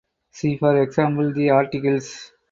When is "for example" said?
0.57-1.31